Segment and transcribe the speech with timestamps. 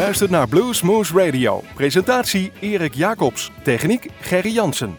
[0.00, 1.62] luistert naar Blues Moose Radio.
[1.74, 3.50] Presentatie Erik Jacobs.
[3.62, 4.96] Techniek Gerry Jansen.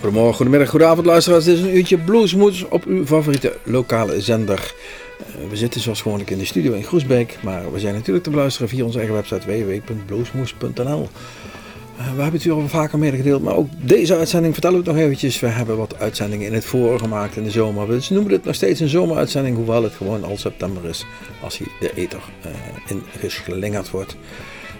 [0.00, 1.44] Goedemorgen, goedemiddag, goedenavond luisteraars.
[1.44, 4.74] Dit is een uurtje Bluesmoes op uw favoriete lokale zender.
[5.20, 8.30] Uh, we zitten zoals gewoonlijk in de studio in Groesbeek, maar we zijn natuurlijk te
[8.30, 11.08] beluisteren via onze eigen website www.bluesmoes.nl.
[11.98, 14.94] Uh, we hebben het u al vaker medegedeeld, maar ook deze uitzending vertellen we het
[14.94, 15.40] nog eventjes.
[15.40, 17.88] We hebben wat uitzendingen in het voorjaar gemaakt in de zomer.
[17.88, 21.06] We noemen dit nog steeds een zomeruitzending, hoewel het gewoon al september is
[21.42, 22.52] als hij de ether uh,
[22.86, 24.16] in geslingerd wordt.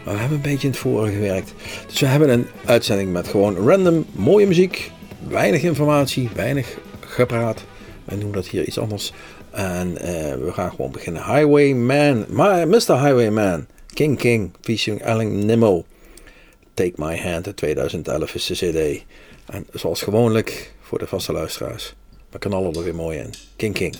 [0.04, 1.54] Maar we hebben een beetje in het voorjaar gewerkt.
[1.86, 4.90] Dus we hebben een uitzending met gewoon random mooie muziek,
[5.28, 7.64] weinig informatie, weinig gepraat.
[8.04, 9.12] Wij noemen dat hier iets anders.
[9.50, 10.00] En uh,
[10.45, 11.24] we gaan gewoon beginnen.
[11.24, 12.26] Highwayman,
[12.68, 13.04] Mr.
[13.04, 15.84] Highwayman, King King, featuring Ellen Nimmo.
[16.78, 19.05] Take My Hand uit 2011 is de cd.
[19.46, 21.95] En zoals gewoonlijk, voor de vaste luisteraars,
[22.30, 23.34] we knallen er weer mooi in.
[23.56, 23.96] King King.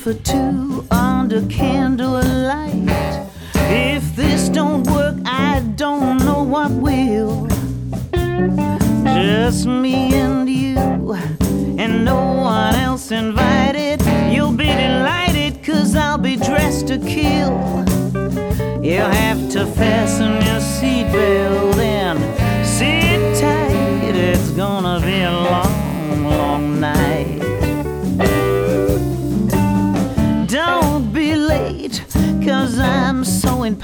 [0.00, 2.72] for two under candlelight.
[3.54, 7.46] If this don't work, I don't know what will.
[9.04, 10.78] Just me and you,
[11.78, 14.00] and no one else invited.
[14.32, 17.52] You'll be delighted, cause I'll be dressed to kill.
[18.82, 22.18] You'll have to fasten your seatbelt and
[22.66, 25.69] sit tight, it's gonna be a long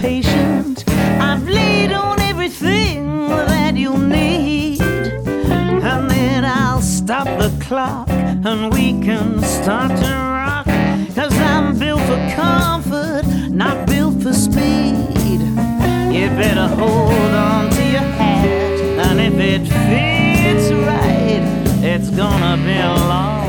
[0.07, 0.85] so impatient.
[1.21, 4.81] I've laid on everything that you'll need.
[4.81, 10.67] And then I'll stop the clock and we can start to rock.
[11.15, 15.41] Cause I'm built for comfort, not built for speed.
[16.17, 18.49] You better hold on to your hat,
[19.07, 21.43] and if it fits right,
[21.83, 23.46] it's gonna be long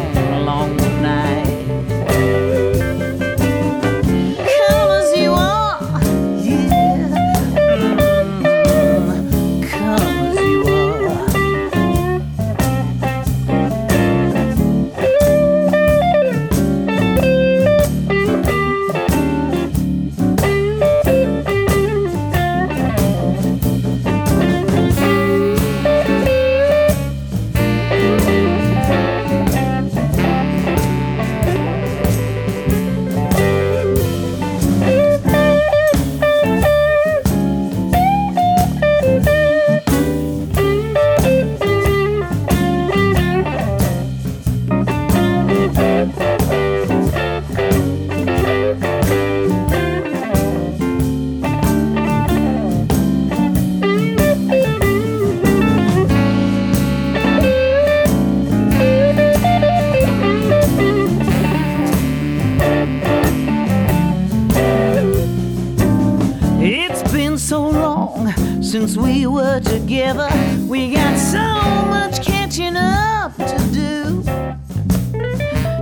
[68.88, 70.30] since we were together.
[70.68, 71.46] We got so
[71.88, 74.24] much catching up to do.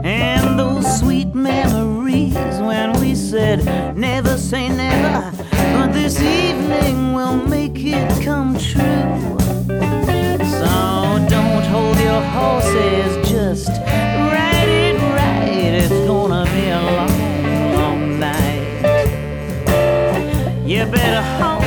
[0.04, 5.31] And those sweet memories when we said never say never.
[5.52, 9.38] But this evening will make it come true.
[10.60, 15.74] So don't hold your horses, just ride it right.
[15.81, 17.13] It's gonna be a long,
[17.80, 18.66] long night.
[20.66, 21.65] You better hold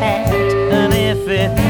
[0.00, 1.69] hat, and if it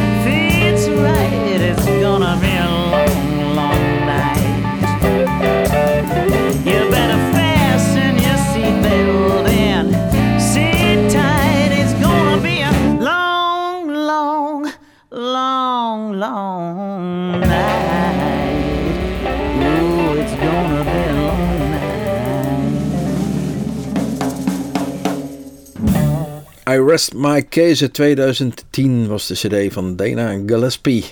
[26.71, 31.05] I Rest My Case uit 2010 was de cd van Dana Gillespie.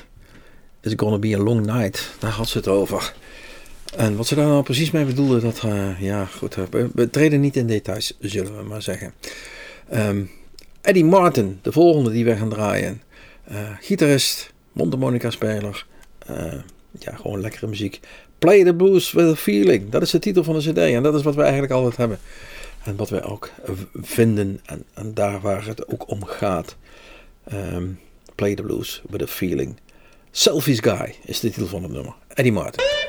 [0.81, 2.11] It's gonna be a long night.
[2.19, 3.15] Daar had ze het over.
[3.97, 7.41] En wat ze daar nou precies mee bedoelde, dat, eh, ja goed, eh, we, treden
[7.41, 9.13] niet in details, zullen we maar zeggen.
[9.89, 10.23] Ehm,
[10.81, 13.03] Eddie Martin, de volgende die we gaan draaien.
[13.45, 15.87] Eh, gitarist, mondharmonica speler.
[16.27, 16.53] eh,
[16.99, 18.01] ja, gewoon lekkere muziek.
[18.39, 19.91] Play the blues with a feeling.
[19.91, 22.19] Dat is de titel van de cd en dat is wat we eigenlijk altijd hebben.
[22.89, 23.51] En wat wij ook
[23.95, 26.77] vinden en, en daar waar het ook om gaat.
[27.45, 27.87] Ehm,
[28.35, 29.77] play the blues with a feeling.
[30.31, 32.15] Selfies Guy is de titel van het nummer.
[32.29, 33.08] Eddie Martin.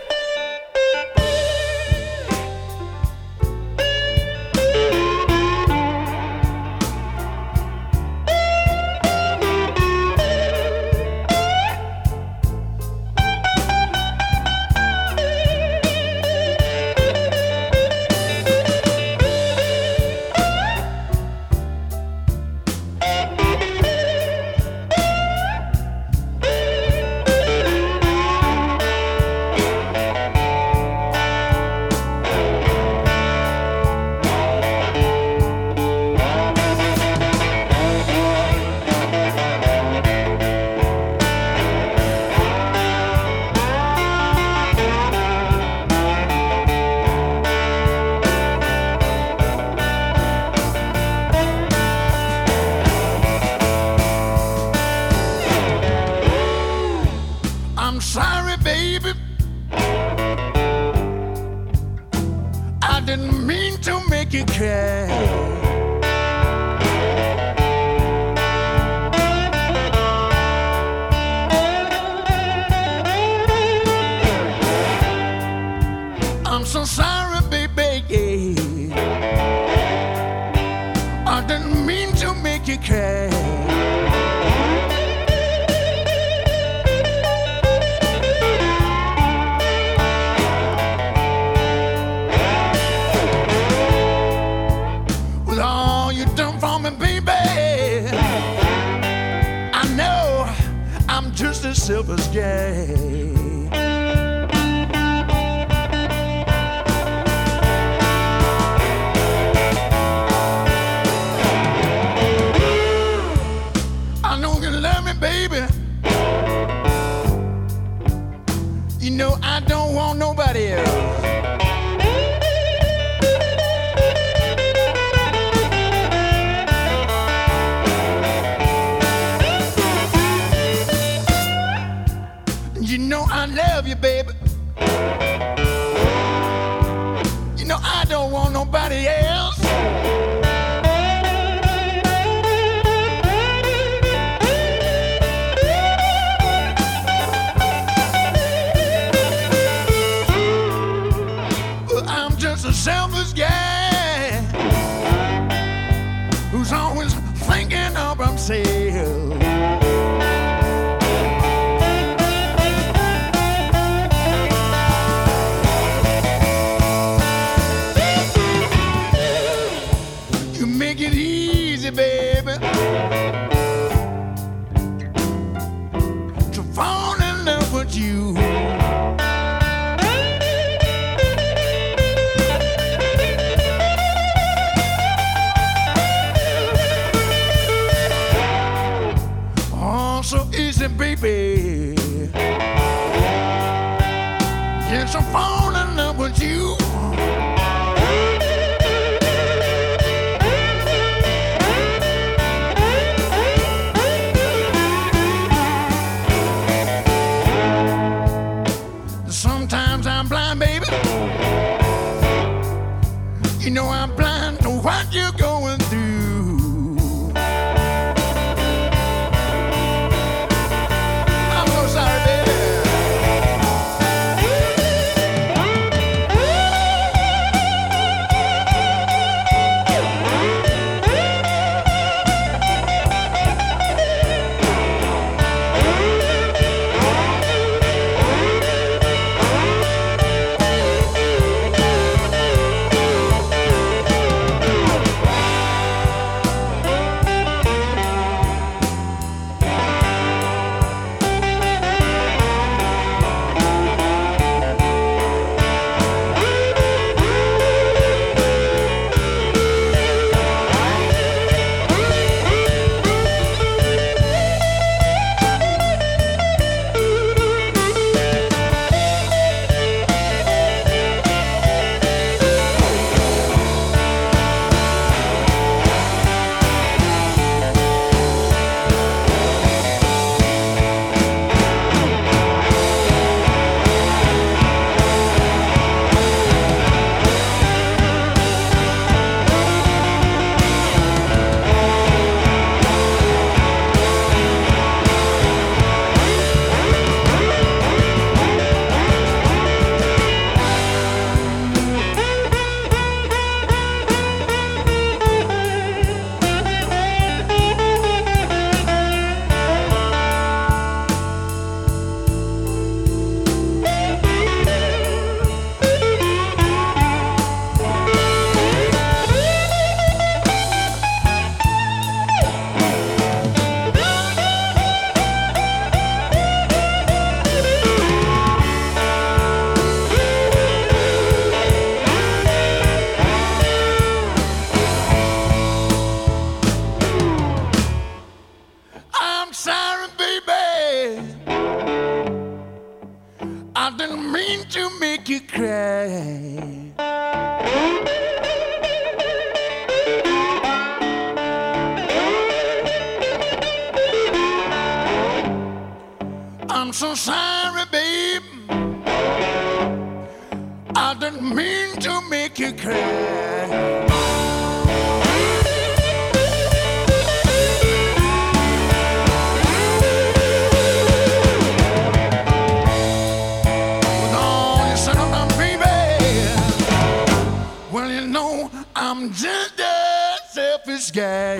[379.21, 381.59] I'm just a selfish guy.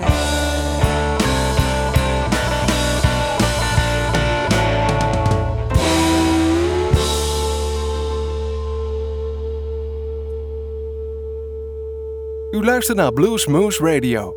[12.52, 14.36] U luistert naar Blues Moose Radio.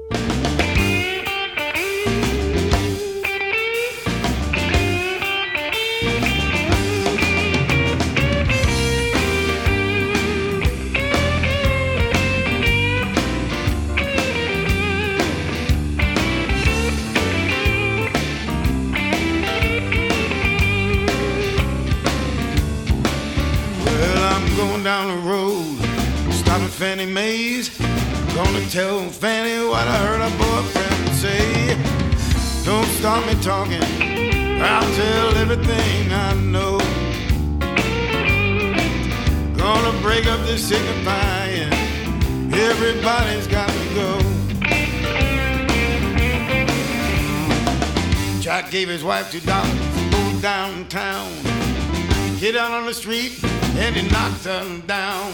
[53.03, 53.43] Street
[53.83, 55.33] and he knocked her down.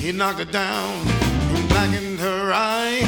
[0.00, 0.92] He knocked her down
[1.54, 3.00] and blackened her eye.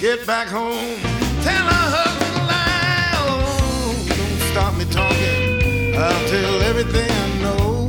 [0.00, 0.96] Get back home,
[1.42, 3.12] tell her husband a lie.
[3.20, 5.94] Oh, don't stop me talking.
[5.94, 7.88] I'll tell everything I know.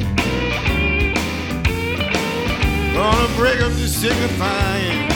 [2.93, 5.07] Gonna break up the signifying.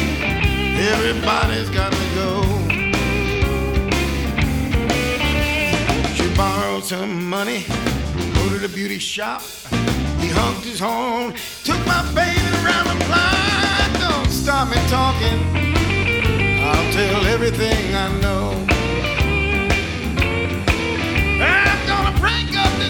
[0.93, 2.29] Everybody's got to go.
[6.15, 7.65] She borrowed some money,
[8.57, 9.41] to the beauty shop.
[10.19, 13.89] He honked his horn, took my baby around the block.
[13.99, 15.39] Don't stop me talking.
[16.63, 18.65] I'll tell everything I know.
[21.39, 22.89] I'm gonna break up the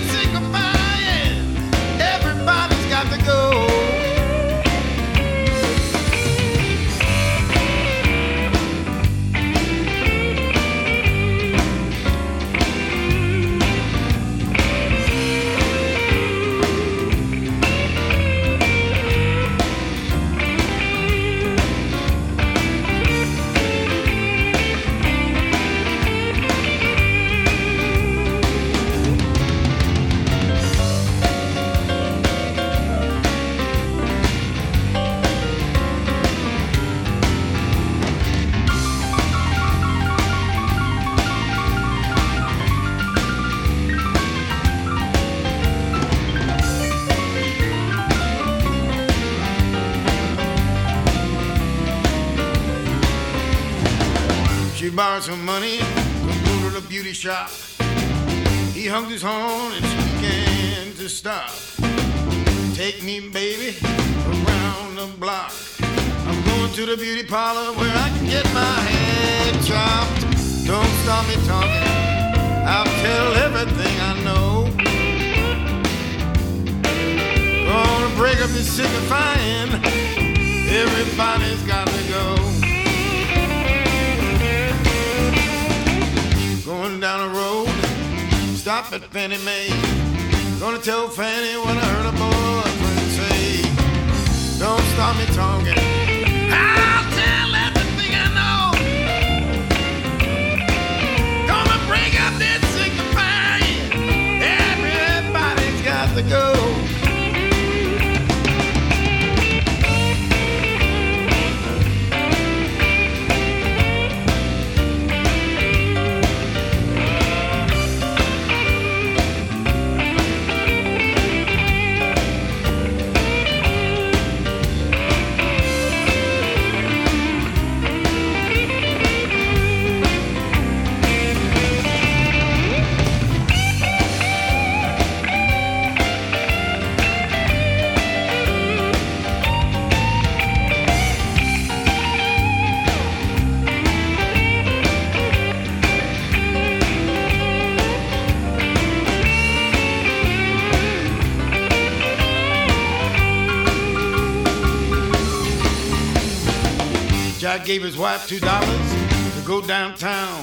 [157.68, 158.94] gave his wife two dollars
[159.36, 160.42] to go downtown.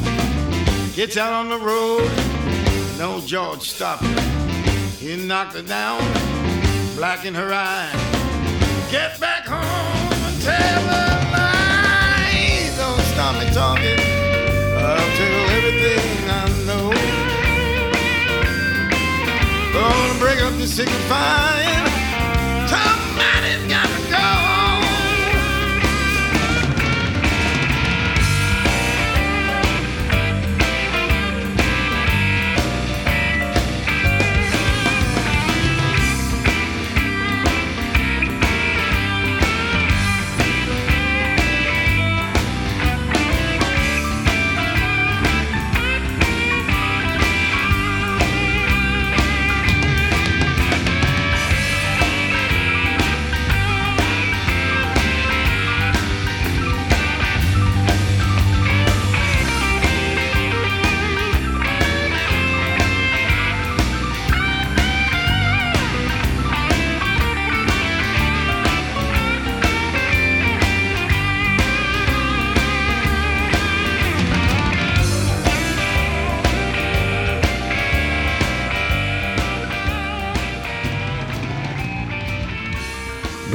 [0.94, 2.06] Gets out on the road,
[2.98, 4.20] no George stopped her.
[4.98, 6.00] He knocked her down,
[6.94, 7.90] blackened her eye.
[8.90, 12.76] Get back home and tell her lies.
[12.76, 14.00] Don't stop me talking.
[14.76, 16.92] I'll tell everything I know.
[19.72, 21.54] Gonna break up the signifying.
[21.64, 21.93] Somebody's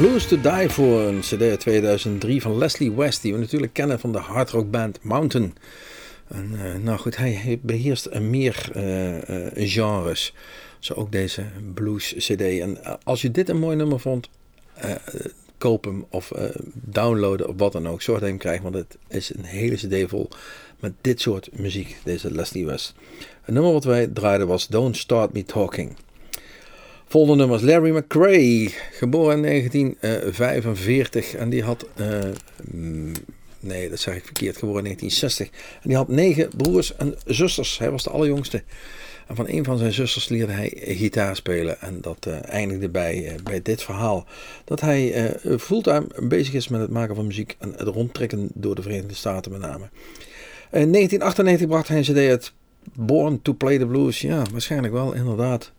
[0.00, 4.00] Blues to Die For, een cd uit 2003 van Leslie West, die we natuurlijk kennen
[4.00, 5.54] van de hardrock band Mountain.
[6.28, 10.34] En, uh, nou goed, hij beheerst meer uh, genres,
[10.78, 12.40] zo ook deze blues cd.
[12.40, 14.28] En als je dit een mooi nummer vond,
[15.58, 16.32] koop hem of
[16.72, 18.02] downloaden of wat dan ook.
[18.02, 20.28] Zorg dat hem krijgt, want het is een hele cd vol
[20.78, 22.94] met dit soort muziek, deze Leslie West.
[23.42, 25.96] Het nummer wat wij draaiden was Don't Start Me Talking.
[27.10, 32.18] Volgende nummer was Larry McRae, geboren in 1945 en die had, uh,
[33.60, 35.46] nee dat zeg ik verkeerd, geboren in 1960.
[35.82, 38.62] En die had negen broers en zusters, hij was de allerjongste.
[39.26, 41.80] En van een van zijn zusters leerde hij gitaar spelen.
[41.80, 44.26] En dat uh, eindigde bij, bij dit verhaal.
[44.64, 48.74] Dat hij uh, fulltime bezig is met het maken van muziek en het rondtrekken door
[48.74, 49.88] de Verenigde Staten met name.
[50.70, 52.52] In 1998 bracht hij een cd uit
[52.94, 54.20] Born to Play the Blues.
[54.20, 55.72] Ja, waarschijnlijk wel, inderdaad.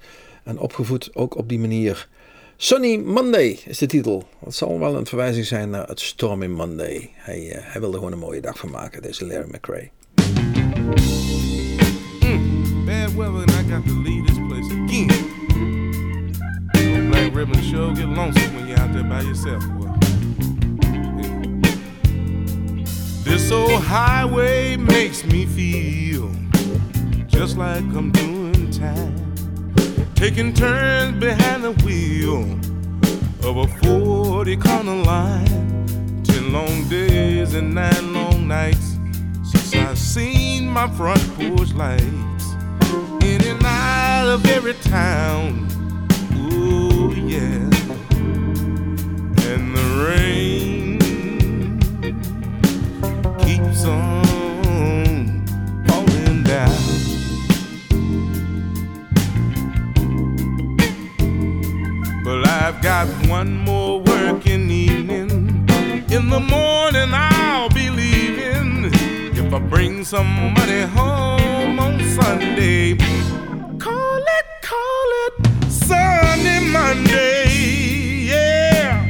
[0.52, 2.08] En opgevoed ook op die manier.
[2.58, 4.28] Sunny Monday is de titel.
[4.44, 7.10] Dat zal wel een verwijzing zijn naar het Stormy Monday.
[7.16, 9.90] Hij, uh, hij wilde gewoon een mooie dag van maken, deze Larry McRae.
[12.20, 15.08] Mm, bad weather and I got to leave this place again.
[17.10, 19.64] Black Ribbon Show get lonesome when you're out there by yourself.
[19.80, 19.90] Boy.
[23.24, 26.30] This old highway makes me feel
[27.28, 29.31] just like I'm doing time
[30.22, 32.44] taking turns behind the wheel
[33.44, 36.24] of a 40 corner line.
[36.24, 39.00] Ten long days and nine long nights
[39.44, 42.46] since I've seen my front porch lights.
[43.24, 45.68] In and out of every town.
[46.36, 47.66] Ooh, yeah.
[49.50, 51.00] And the rain
[53.40, 54.41] keeps on
[62.74, 65.30] I've got one more working evening.
[66.10, 68.86] In the morning I'll be leaving.
[69.36, 72.96] If I bring some money home on Sunday,
[73.78, 77.50] call it, call it Sunday, Monday,
[78.32, 79.04] yeah.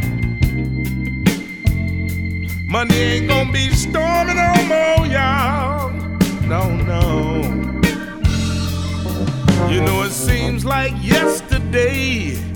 [2.66, 5.92] Monday ain't gonna be storming no more, y'all.
[6.48, 7.42] No, no.
[9.70, 12.51] You know, it seems like yesterday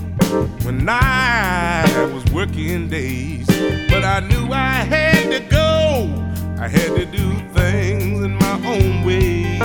[0.66, 3.46] when I was working days.
[3.88, 6.12] But I knew I had to go.
[6.58, 9.58] I had to do things in my own way.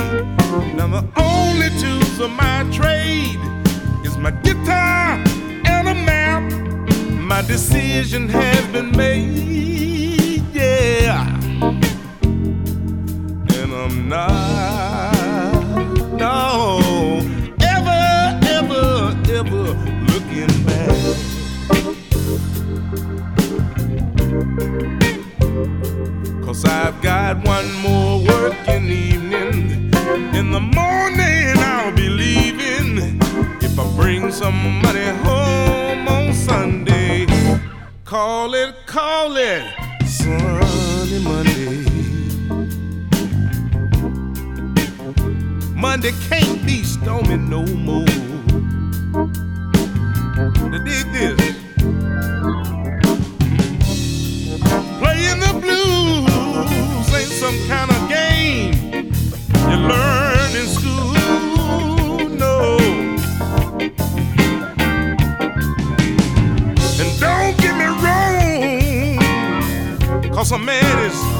[0.76, 3.40] Now the only tools of my trade
[4.06, 5.18] is my guitar
[5.66, 6.44] and a map.
[7.20, 11.26] My decision has been made, yeah.
[13.58, 15.16] And I'm not,
[16.20, 17.22] no,
[17.60, 19.91] ever, ever, ever
[26.52, 29.90] Cause I've got one more working evening.
[30.36, 33.18] In the morning I'll be leaving.
[33.62, 37.26] If I bring some money home on Sunday,
[38.04, 39.64] call it, call it
[40.06, 41.86] Sunday, Monday.
[45.74, 48.04] Monday can't be stormy no more.
[50.70, 51.41] Now dig this.
[57.42, 58.72] Some kind of game
[59.68, 61.14] you learn in school,
[62.30, 62.78] no.
[67.00, 69.18] And don't get me wrong,
[70.32, 71.31] cause a man is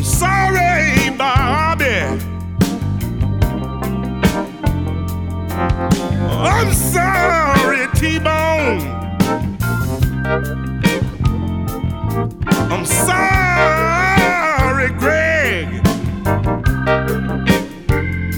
[0.00, 1.84] I'm sorry, Bobby.
[6.40, 8.80] I'm sorry, T-Bone.
[12.70, 15.84] I'm sorry, Greg.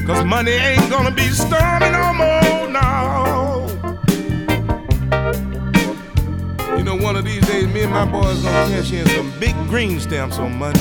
[0.05, 2.41] Cause money ain't gonna be stormy no more.
[8.05, 10.77] My boys gonna cash in some big green stamps on money.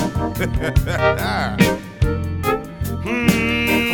[3.04, 3.91] hmm.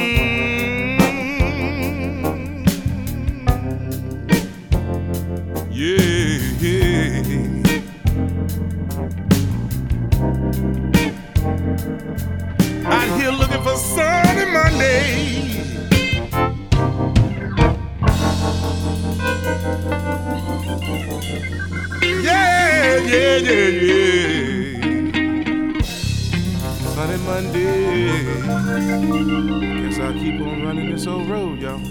[30.99, 31.88] So Old Road, y'all.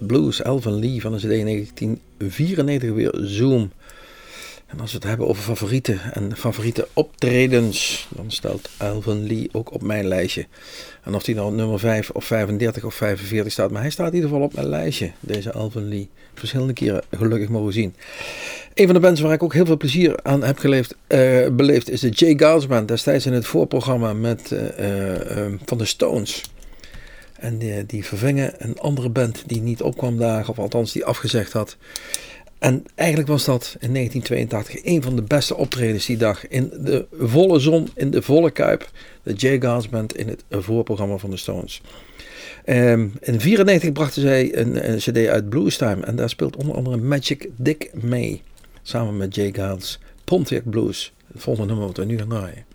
[0.00, 3.70] Blues, Alvin Lee van de CD 1994 weer Zoom.
[4.66, 9.72] En als we het hebben over favorieten en favoriete optredens, dan stelt Alvin Lee ook
[9.74, 10.46] op mijn lijstje.
[11.02, 14.14] En of die nou nummer 5 of 35 of 45 staat, maar hij staat in
[14.14, 16.08] ieder geval op mijn lijstje, deze Alvin Lee.
[16.34, 17.94] Verschillende keren gelukkig mogen zien.
[18.74, 21.90] Een van de bands waar ik ook heel veel plezier aan heb geleefd, eh, beleefd
[21.90, 22.88] is de Jay Giles Band.
[22.88, 26.42] Destijds in het voorprogramma met, eh, eh, van de Stones.
[27.38, 31.52] En die, die vervingen een andere band die niet opkwam dagen, of althans die afgezegd
[31.52, 31.76] had.
[32.58, 36.48] En eigenlijk was dat in 1982 een van de beste optredens die dag.
[36.48, 38.90] In de volle zon, in de volle kuip.
[39.22, 41.82] De Jay Gars Band in het voorprogramma van de Stones.
[42.64, 46.04] Ehm, in 1994 brachten zij een, een cd uit Blues Time.
[46.04, 48.42] En daar speelt onder andere Magic Dick mee.
[48.82, 49.98] Samen met Jay Gals.
[50.24, 51.12] Pontiac Blues.
[51.32, 52.67] Het volgende nummer wat we nu gaan draaien.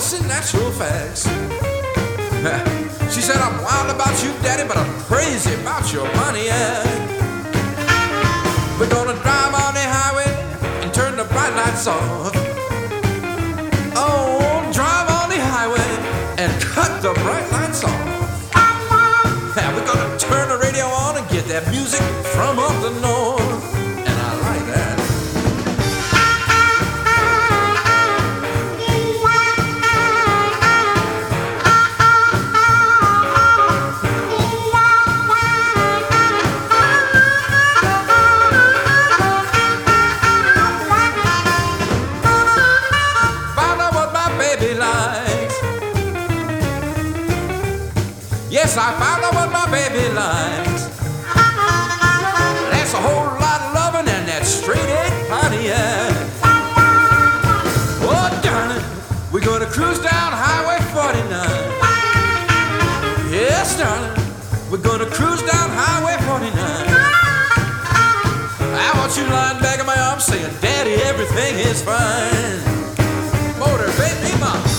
[0.00, 1.26] What's the natural facts.
[3.12, 6.46] She said I'm wild about you, daddy, but I'm crazy about your money.
[6.46, 6.84] Yeah.
[8.78, 10.30] We're gonna drive on the highway
[10.82, 12.49] and turn the bright lights off.
[59.40, 61.32] We're gonna cruise down Highway 49.
[63.32, 64.12] Yes, darling,
[64.70, 66.52] we're gonna cruise down Highway 49.
[68.76, 72.60] I want you lying back in my arms saying, Daddy, everything is fine.
[73.58, 74.69] Motivate me, mama.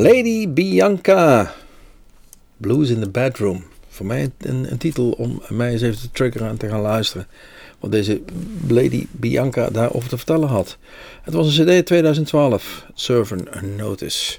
[0.00, 1.54] Lady Bianca.
[2.56, 3.64] Blues in the Bedroom.
[3.88, 7.26] Voor mij een, een titel om mij eens even te triggeren en te gaan luisteren.
[7.78, 8.20] Wat deze
[8.68, 10.78] Lady Bianca daarover te vertellen had.
[11.22, 12.86] Het was een CD 2012.
[12.94, 14.38] Servant Notice.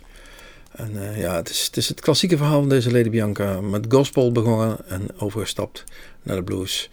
[0.71, 3.61] En eh, ja, het is, het is het klassieke verhaal van deze Lady Bianca.
[3.61, 5.83] Met gospel begonnen en overgestapt
[6.23, 6.89] naar de blues.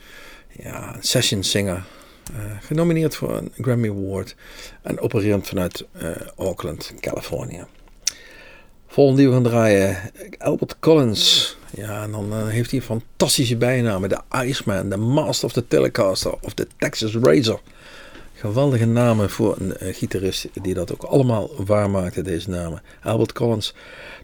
[0.62, 1.84] Ja, een session singer.
[2.32, 4.36] Eh, genomineerd voor een Grammy Award.
[4.82, 7.64] En opererend vanuit eh, Auckland, Californië.
[8.98, 9.96] Volgende die we gaan draaien,
[10.38, 11.56] Albert Collins.
[11.76, 14.08] Ja, en dan eh, heeft hij fantastische bijnamen.
[14.08, 17.60] De Iceman, de Master of the Telecaster of de Texas Razor.
[18.34, 22.82] Geweldige namen voor een eh, gitarist die dat ook allemaal waarmaakte, deze namen.
[23.02, 23.74] Albert Collins.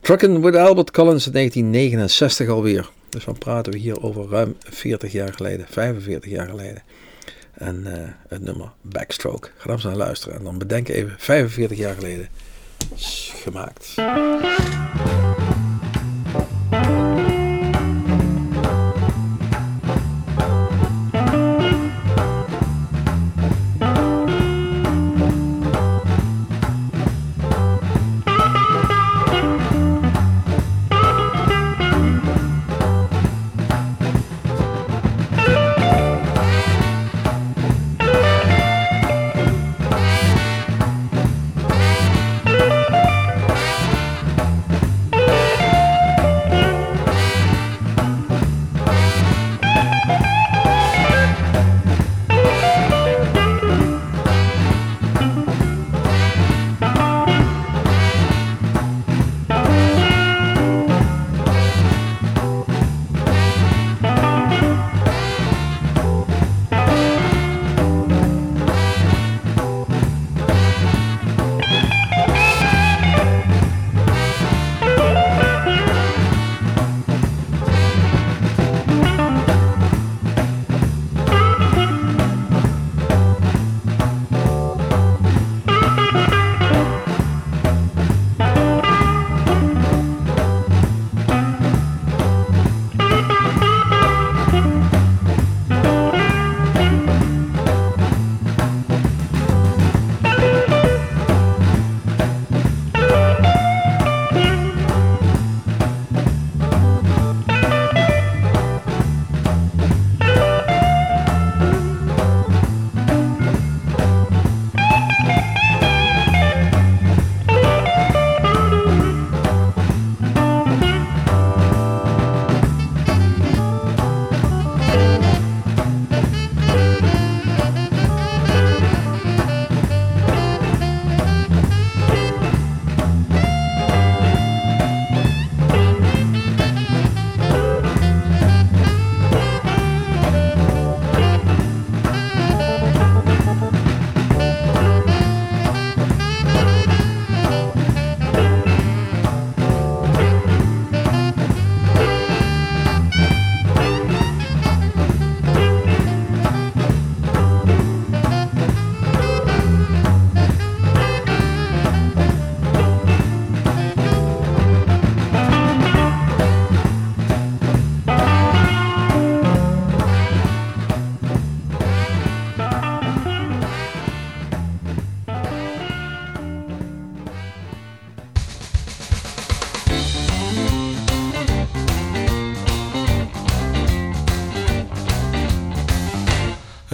[0.00, 2.90] Truckin' with Albert Collins in 1969 alweer.
[3.08, 6.82] Dus dan praten we hier over ruim 40 jaar geleden, 45 jaar geleden.
[7.52, 9.48] En eh, het nummer Backstroke.
[9.56, 10.38] Ga daar eens naar luisteren.
[10.38, 12.28] En dan bedenk even, 45 jaar geleden
[13.44, 13.94] gemaakt.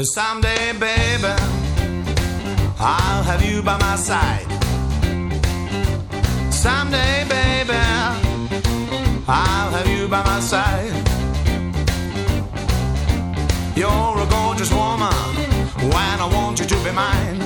[0.02, 1.34] Someday, baby,
[2.78, 4.46] I'll have you by my side.
[6.50, 7.78] Someday, baby,
[9.28, 10.90] I'll have you by my side.
[13.76, 15.12] You're a gorgeous woman
[15.92, 17.40] when I want you to be mine.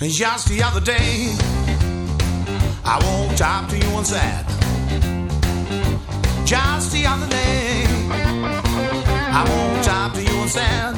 [0.00, 1.32] Just the other day,
[2.84, 4.46] I walked up to you and said,
[6.44, 7.85] Just the other day,
[9.38, 10.94] I walked up to you and said,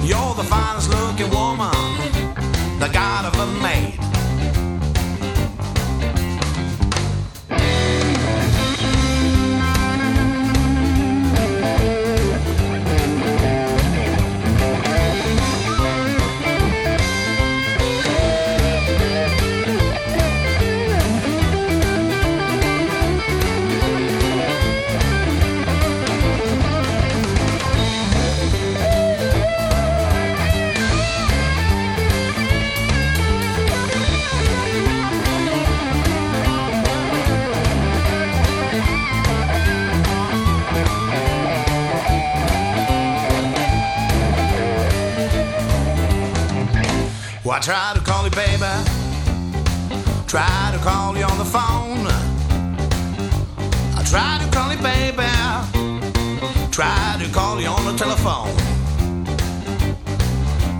[0.00, 1.72] You're the finest looking woman
[2.78, 3.98] the God ever made.
[3.98, 4.07] Well,
[47.58, 48.72] I try to call you, baby.
[50.28, 52.06] Try to call you on the phone.
[53.98, 55.26] I try to call you, baby.
[56.70, 58.54] Try to call you on the telephone.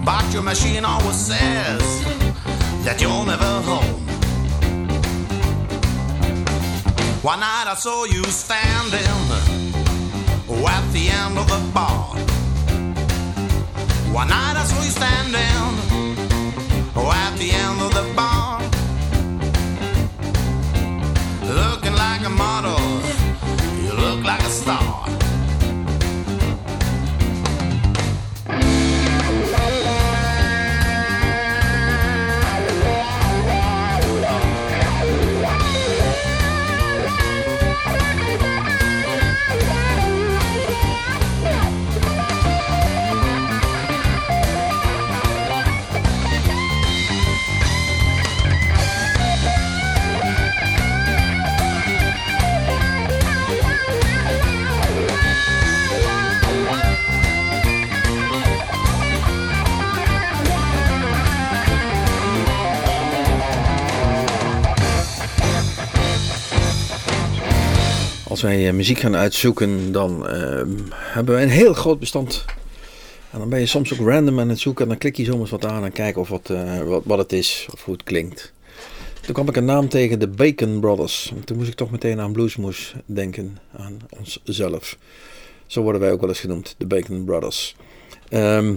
[0.05, 1.83] But your machine always says
[2.85, 4.07] that you're never home.
[7.25, 9.03] One night I saw you standing
[10.65, 12.15] at the end of the bar.
[14.15, 15.98] One night I saw you standing
[17.01, 18.61] Oh, at the end of the bar.
[21.61, 22.81] Looking like a model,
[23.83, 25.07] you look like a star.
[68.39, 72.45] Als wij eh, muziek gaan uitzoeken, dan ehm, hebben we een heel groot bestand.
[73.31, 74.83] En dan ben je soms ook random aan het zoeken.
[74.83, 77.33] En dan klik je soms wat aan en kijken of wat, eh, wat, wat het
[77.33, 78.53] is of hoe het klinkt.
[79.21, 81.33] Toen kwam ik een naam tegen, de Bacon Brothers.
[81.37, 84.99] En toen moest ik toch meteen aan Bluesmoes denken, aan onszelf.
[85.67, 87.77] Zo worden wij ook wel eens genoemd, de Bacon Brothers.
[88.29, 88.75] Ehm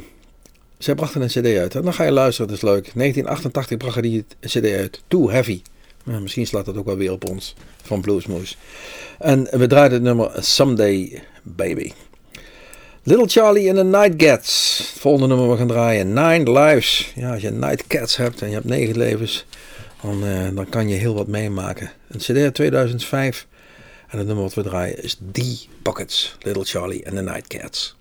[0.77, 1.75] zij brachten een cd uit.
[1.75, 2.91] En dan ga je luisteren, dat is leuk.
[2.93, 5.01] 1988 brachten die cd uit.
[5.07, 5.61] Too Heavy.
[6.03, 8.57] Misschien slaat dat ook wel weer op ons, van Bluesmoes.
[9.19, 11.91] En we draaiden het nummer Someday Baby.
[13.03, 14.77] Little Charlie and the Night Cats.
[14.77, 16.13] Het volgende nummer we gaan draaien.
[16.13, 17.11] Nine Lives.
[17.15, 19.45] Ja, als je Night Cats hebt en je hebt negen levens,
[20.01, 21.91] dan, eh, dan kan je heel wat meemaken.
[22.07, 23.47] Een cd uit 2005.
[24.07, 26.35] En het nummer wat we draaien is The Pockets.
[26.39, 27.95] Little Charlie and the Night Cats.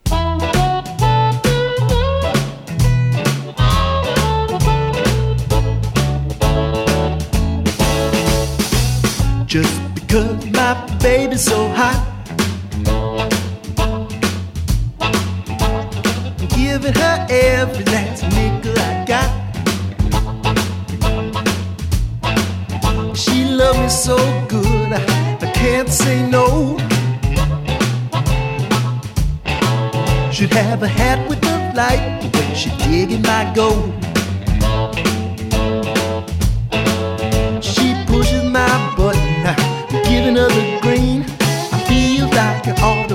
[9.50, 12.06] Just because my baby's so hot.
[16.38, 19.28] I'm giving her every last nickel I got.
[23.16, 25.02] She loves me so good, I,
[25.42, 26.78] I can't say no.
[30.30, 34.09] Should have a hat with a light way she digging my gold.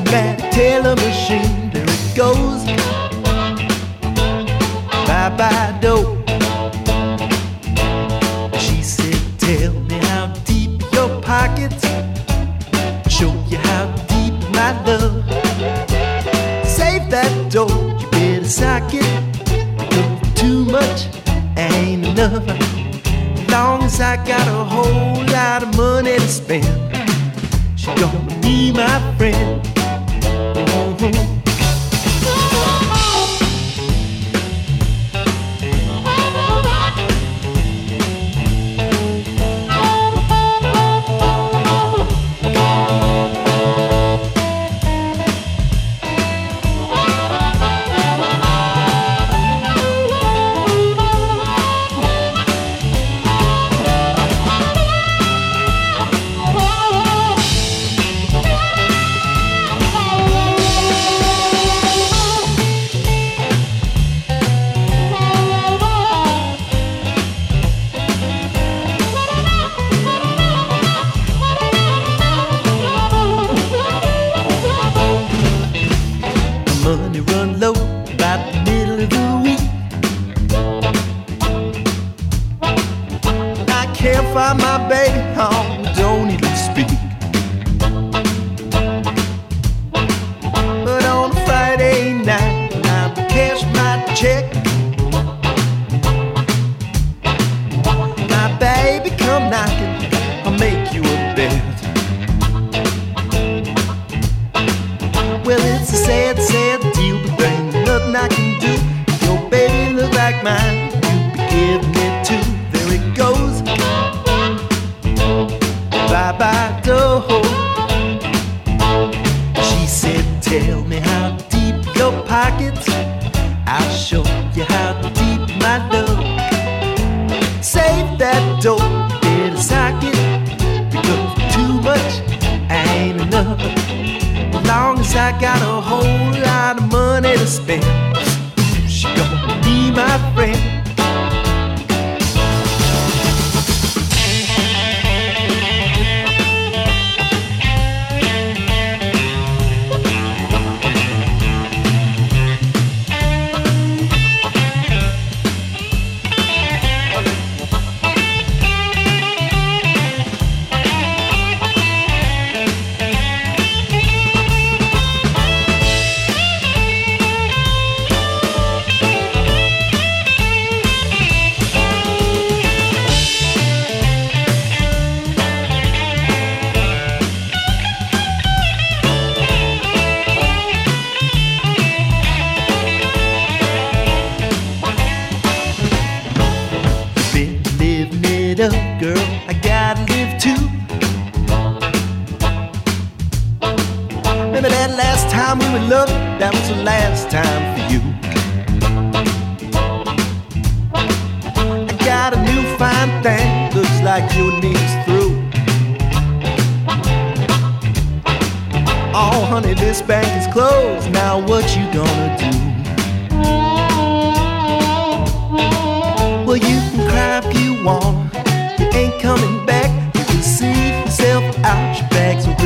[0.08, 1.70] An automatic teller machine.
[1.72, 2.66] There it goes.
[5.08, 6.18] Bye bye, dope.
[8.60, 11.84] She said, Tell me how deep your pockets.
[13.10, 15.24] Show you how deep my love.
[16.68, 20.36] Save that dough, you better sock it.
[20.36, 21.08] Too much
[21.58, 22.46] ain't enough.
[23.50, 26.66] Long as I got a whole lot of money to spend,
[27.78, 29.75] she gonna be my friend.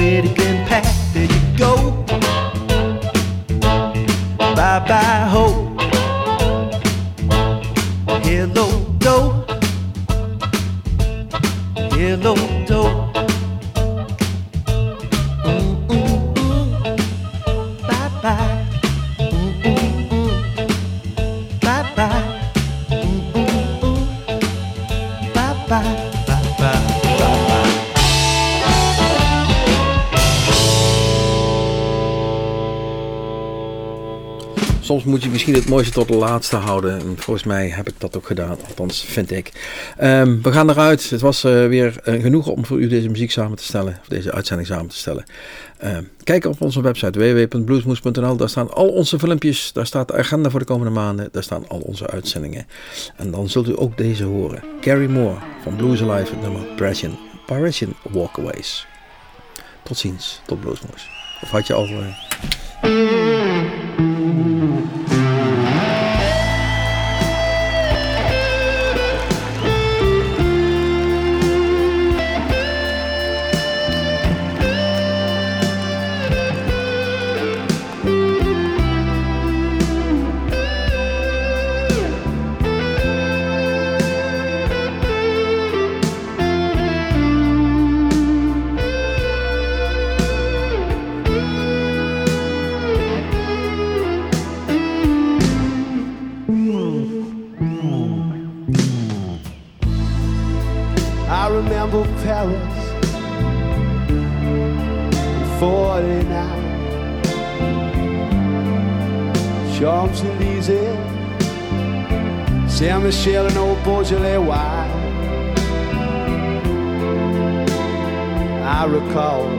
[0.10, 0.48] ver que
[35.70, 36.99] mooiste tot de laatste houden.
[36.99, 38.57] En volgens mij heb ik dat ook gedaan.
[38.67, 39.51] Althans, vind ik.
[39.97, 41.09] Ehm, we gaan eruit.
[41.09, 43.97] Het was eh, weer uh, genoeg om voor u deze muziek samen te stellen.
[44.01, 45.24] Of deze uitzending samen te stellen.
[45.78, 48.36] Ehm, kijk op onze website www.bluesmoes.nl.
[48.36, 49.74] Daar staan al onze filmpjes.
[49.74, 51.30] Daar staat de agenda voor de komende maanden.
[51.32, 52.67] Daar staan al onze uitzendingen.
[53.15, 54.63] En dan zult u ook deze horen.
[54.82, 56.32] Carrie Moore van Blues Alive.
[56.32, 58.88] Het nummer Parisian, Parisian Walkaways.
[59.84, 60.41] Tot ziens.
[60.45, 61.09] Tot Bluesmoes.
[61.41, 61.88] Of had je al...
[62.82, 63.38] eh,
[114.12, 114.49] and old
[118.66, 119.49] I recall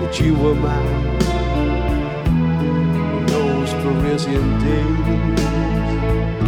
[0.00, 0.86] that you were mine
[3.16, 6.47] in those Parisian days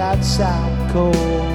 [0.00, 1.49] outside corner